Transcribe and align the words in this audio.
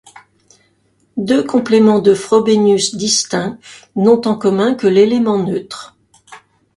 Deux 1.17 1.43
compléments 1.43 1.99
de 1.99 2.15
Frobenius 2.15 2.95
distincts 2.95 3.59
n'ont 3.95 4.23
en 4.25 4.35
commun 4.35 4.73
que 4.73 4.87
l'élément 4.87 5.37
neutre. 5.37 5.95